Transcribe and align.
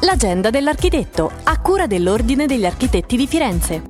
L'agenda 0.00 0.50
dell'architetto, 0.50 1.32
a 1.44 1.58
cura 1.58 1.86
dell'Ordine 1.86 2.44
degli 2.46 2.66
Architetti 2.66 3.16
di 3.16 3.26
Firenze. 3.26 3.82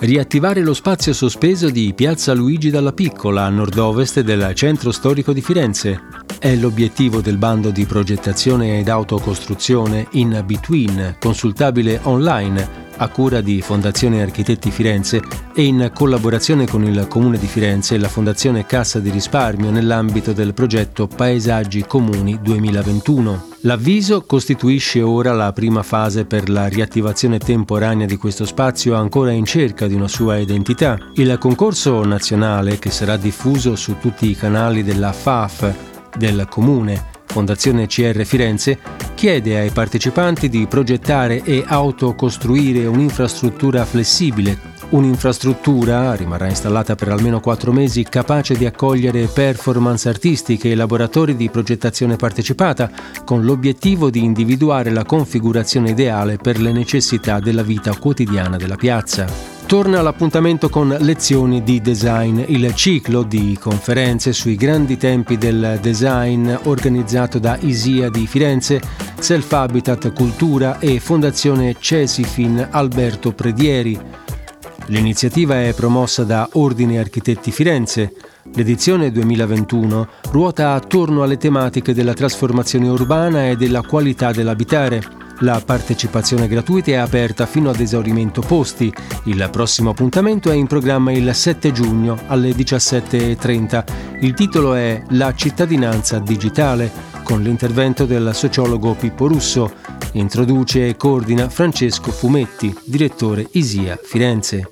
Riattivare 0.00 0.62
lo 0.62 0.72
spazio 0.72 1.12
sospeso 1.12 1.68
di 1.68 1.92
Piazza 1.94 2.32
Luigi 2.32 2.70
dalla 2.70 2.92
Piccola 2.92 3.44
a 3.44 3.50
nord-ovest 3.50 4.20
del 4.20 4.52
centro 4.54 4.90
storico 4.90 5.34
di 5.34 5.42
Firenze. 5.42 6.00
È 6.38 6.56
l'obiettivo 6.56 7.20
del 7.20 7.36
bando 7.36 7.70
di 7.70 7.84
progettazione 7.84 8.78
ed 8.78 8.88
autocostruzione 8.88 10.08
in 10.12 10.42
Between, 10.44 11.16
consultabile 11.20 12.00
online 12.04 12.80
a 12.96 13.08
cura 13.08 13.42
di 13.42 13.60
Fondazione 13.60 14.22
Architetti 14.22 14.70
Firenze 14.70 15.20
e 15.54 15.64
in 15.64 15.90
collaborazione 15.94 16.66
con 16.66 16.82
il 16.82 17.06
Comune 17.08 17.38
di 17.38 17.46
Firenze 17.46 17.94
e 17.94 17.98
la 17.98 18.08
Fondazione 18.08 18.64
Cassa 18.64 19.00
di 19.00 19.10
Risparmio 19.10 19.70
nell'ambito 19.70 20.32
del 20.32 20.54
progetto 20.54 21.06
Paesaggi 21.06 21.84
Comuni 21.86 22.38
2021. 22.40 23.51
L'avviso 23.64 24.22
costituisce 24.22 25.02
ora 25.02 25.32
la 25.32 25.52
prima 25.52 25.84
fase 25.84 26.24
per 26.24 26.48
la 26.48 26.66
riattivazione 26.66 27.38
temporanea 27.38 28.06
di 28.06 28.16
questo 28.16 28.44
spazio 28.44 28.96
ancora 28.96 29.30
in 29.30 29.44
cerca 29.44 29.86
di 29.86 29.94
una 29.94 30.08
sua 30.08 30.38
identità. 30.38 30.98
Il 31.14 31.38
concorso 31.38 32.04
nazionale, 32.04 32.80
che 32.80 32.90
sarà 32.90 33.16
diffuso 33.16 33.76
su 33.76 33.98
tutti 34.00 34.28
i 34.28 34.34
canali 34.34 34.82
della 34.82 35.12
FAF 35.12 35.72
del 36.16 36.48
Comune, 36.50 37.10
Fondazione 37.24 37.86
CR 37.86 38.24
Firenze, 38.24 38.80
chiede 39.14 39.56
ai 39.60 39.70
partecipanti 39.70 40.48
di 40.48 40.66
progettare 40.66 41.44
e 41.44 41.62
autocostruire 41.64 42.86
un'infrastruttura 42.86 43.84
flessibile, 43.84 44.71
un'infrastruttura, 44.92 46.14
rimarrà 46.14 46.48
installata 46.48 46.94
per 46.94 47.08
almeno 47.08 47.40
quattro 47.40 47.72
mesi, 47.72 48.04
capace 48.04 48.56
di 48.56 48.64
accogliere 48.64 49.26
performance 49.26 50.08
artistiche 50.08 50.70
e 50.70 50.74
laboratori 50.74 51.36
di 51.36 51.50
progettazione 51.50 52.16
partecipata, 52.16 52.90
con 53.24 53.44
l'obiettivo 53.44 54.08
di 54.08 54.24
individuare 54.24 54.90
la 54.90 55.04
configurazione 55.04 55.90
ideale 55.90 56.36
per 56.36 56.60
le 56.60 56.72
necessità 56.72 57.38
della 57.38 57.62
vita 57.62 57.94
quotidiana 57.96 58.56
della 58.56 58.76
piazza 58.76 59.52
torna 59.72 60.02
l'appuntamento 60.02 60.68
con 60.68 60.94
lezioni 61.00 61.62
di 61.62 61.80
design, 61.80 62.42
il 62.46 62.74
ciclo 62.74 63.22
di 63.22 63.56
conferenze 63.58 64.34
sui 64.34 64.54
grandi 64.54 64.98
tempi 64.98 65.38
del 65.38 65.78
design 65.80 66.52
organizzato 66.64 67.38
da 67.38 67.56
ISIA 67.58 68.10
di 68.10 68.26
Firenze, 68.26 68.82
Self 69.18 69.50
Habitat 69.50 70.12
Cultura 70.12 70.78
e 70.78 71.00
Fondazione 71.00 71.76
Cesifin 71.78 72.68
Alberto 72.70 73.32
Predieri. 73.32 73.98
L'iniziativa 74.86 75.62
è 75.62 75.72
promossa 75.74 76.24
da 76.24 76.48
Ordine 76.52 76.98
Architetti 76.98 77.50
Firenze. 77.50 78.14
L'edizione 78.54 79.10
2021 79.12 80.08
ruota 80.30 80.72
attorno 80.72 81.22
alle 81.22 81.36
tematiche 81.36 81.94
della 81.94 82.14
trasformazione 82.14 82.88
urbana 82.88 83.48
e 83.48 83.56
della 83.56 83.82
qualità 83.82 84.32
dell'abitare 84.32 85.20
la 85.42 85.60
partecipazione 85.64 86.46
gratuita 86.46 86.92
è 86.92 86.94
aperta 86.94 87.46
fino 87.46 87.68
ad 87.70 87.80
esaurimento 87.80 88.42
posti. 88.42 88.92
Il 89.24 89.48
prossimo 89.50 89.90
appuntamento 89.90 90.50
è 90.52 90.54
in 90.54 90.68
programma 90.68 91.10
il 91.10 91.34
7 91.34 91.72
giugno 91.72 92.16
alle 92.28 92.50
17.30. 92.50 93.84
Il 94.20 94.34
titolo 94.34 94.74
è 94.74 95.02
La 95.10 95.34
cittadinanza 95.34 96.20
digitale, 96.20 96.90
con 97.24 97.42
l'intervento 97.42 98.04
del 98.04 98.30
sociologo 98.34 98.94
Pippo 98.94 99.26
Russo. 99.26 99.72
Introduce 100.14 100.88
e 100.88 100.96
coordina 100.96 101.48
Francesco 101.48 102.10
Fumetti, 102.10 102.76
direttore 102.84 103.48
ISIA 103.52 103.98
Firenze. 104.02 104.70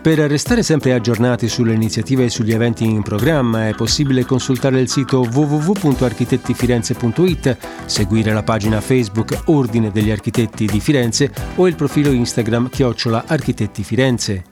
Per 0.00 0.18
restare 0.18 0.62
sempre 0.62 0.94
aggiornati 0.94 1.46
sulle 1.46 1.74
iniziative 1.74 2.24
e 2.24 2.30
sugli 2.30 2.54
eventi 2.54 2.84
in 2.84 3.02
programma 3.02 3.68
è 3.68 3.74
possibile 3.74 4.24
consultare 4.24 4.80
il 4.80 4.88
sito 4.88 5.20
www.architettifirenze.it, 5.20 7.58
seguire 7.84 8.32
la 8.32 8.42
pagina 8.42 8.80
Facebook 8.80 9.42
Ordine 9.44 9.90
degli 9.90 10.10
Architetti 10.10 10.64
di 10.64 10.80
Firenze 10.80 11.30
o 11.56 11.68
il 11.68 11.74
profilo 11.74 12.10
Instagram 12.10 12.70
Chiocciola 12.70 13.24
Architetti 13.26 13.84
Firenze. 13.84 14.44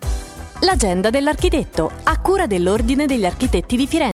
L'agenda 0.61 1.09
dell'architetto, 1.09 1.91
a 2.03 2.21
cura 2.21 2.47
dell'Ordine 2.47 3.07
degli 3.07 3.25
Architetti 3.25 3.77
di 3.77 3.87
Firenze. 3.87 4.09